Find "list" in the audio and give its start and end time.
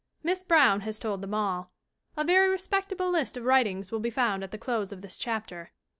3.11-3.37